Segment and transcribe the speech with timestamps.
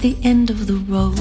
[0.00, 1.18] The end of the road.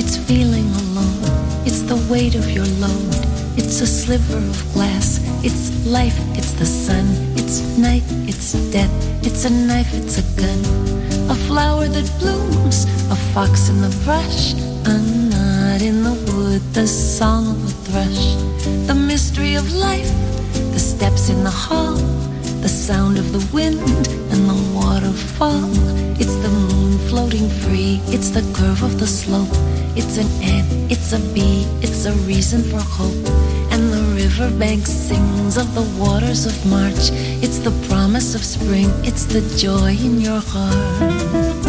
[0.00, 1.20] It's feeling alone.
[1.66, 3.14] It's the weight of your load.
[3.58, 5.20] It's a sliver of glass.
[5.44, 6.16] It's life.
[6.38, 7.04] It's the sun.
[7.36, 8.04] It's night.
[8.28, 8.92] It's death.
[9.26, 9.92] It's a knife.
[9.92, 10.60] It's a gun.
[11.30, 12.84] A flower that blooms.
[13.10, 14.54] A fox in the brush.
[15.82, 16.62] In the wood.
[16.72, 18.24] The song of a thrush.
[18.86, 20.10] The mystery of life.
[20.72, 21.98] The steps in the hall
[22.64, 23.78] the sound of the wind
[24.32, 25.68] and the waterfall.
[26.18, 29.54] It's the moon floating free, it's the curve of the slope.
[29.94, 33.28] It's an ant, it's a bee, it's a reason for hope.
[33.70, 37.10] And the riverbank sings of the waters of March.
[37.44, 41.63] It's the promise of spring, it's the joy in your heart.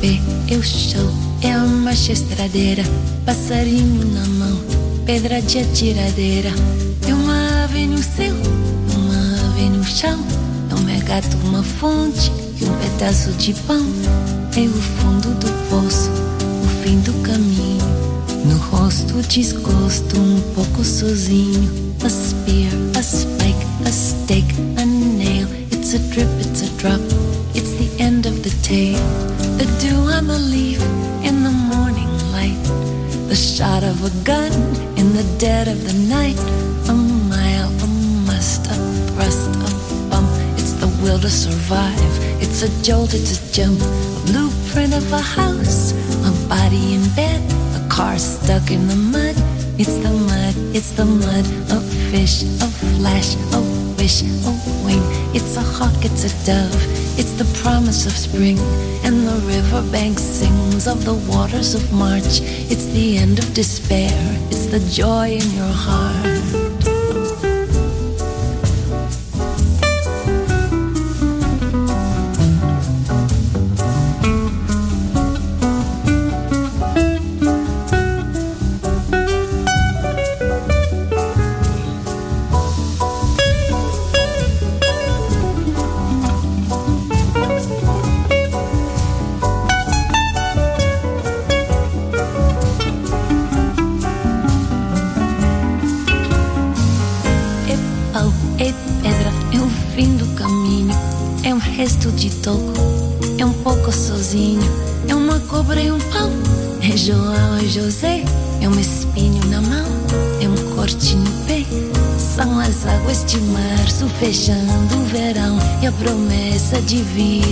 [0.00, 1.10] Pé, eu show,
[1.42, 2.82] é a marcha estradeira,
[3.24, 4.60] passarinho na mão,
[5.04, 6.50] pedra de atiradeira.
[7.06, 8.34] É uma ave no céu,
[8.94, 10.18] uma ave no chão,
[10.70, 13.84] é um mergado, uma fonte e um pedaço de pão.
[14.56, 16.10] É o fundo do poço,
[16.64, 17.80] o fim do caminho.
[18.44, 21.90] No rosto desgosto, um pouco sozinho.
[22.02, 25.46] A spear, a spike, a stake, a nail.
[25.70, 27.00] It's a drip, it's a drop.
[27.54, 29.39] It's the end of the tale.
[29.60, 30.80] The dew on the leaf
[31.22, 32.64] in the morning light.
[33.28, 34.50] The shot of a gun
[34.96, 36.40] in the dead of the night.
[36.88, 37.86] A mile, a
[38.24, 38.74] must, a
[39.12, 40.30] thrust, a bump.
[40.56, 42.14] It's the will to survive.
[42.40, 43.82] It's a jolt, it's a jump.
[43.82, 45.92] A blueprint of a house.
[46.24, 47.42] A body in bed.
[47.76, 49.36] A car stuck in the mud.
[49.76, 51.44] It's the mud, it's the mud.
[51.70, 53.60] A fish, a flash, a
[53.98, 54.52] wish, a
[54.86, 55.04] wing.
[55.36, 56.99] It's a hawk, it's a dove.
[57.20, 58.58] It's the promise of spring.
[59.04, 62.40] And the riverbank sings of the waters of March.
[62.72, 64.16] It's the end of despair.
[64.48, 66.39] It's the joy in your heart.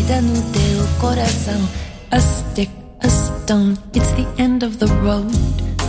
[0.08, 1.68] Vida no teu coração.
[2.10, 2.70] A stick,
[3.02, 5.30] a stone, it's the end of the road.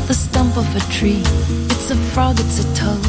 [0.08, 1.22] The stump of a tree,
[1.70, 3.09] it's a frog, it's a toad.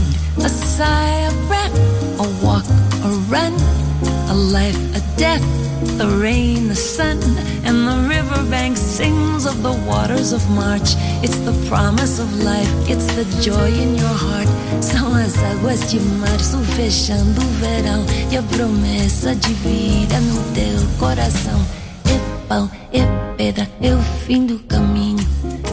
[10.21, 10.95] Waters of March.
[11.23, 14.49] It's the promise of life, it's the joy in your heart.
[14.81, 20.99] São as águas de março fechando o verão e a promessa de vida no teu
[20.99, 21.61] coração.
[22.05, 25.27] É pau, é pedra, é o fim do caminho.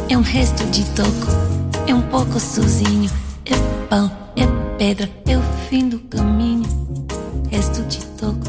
[0.09, 1.27] É um resto de toco,
[1.85, 3.09] é um pouco sozinho.
[3.45, 3.55] É
[3.89, 4.45] pau, é
[4.77, 6.67] pedra, é o fim do caminho.
[7.49, 8.47] Resto de toco,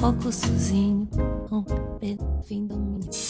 [0.00, 1.08] pouco sozinho.
[1.50, 1.64] Um
[2.44, 3.29] fim do caminho.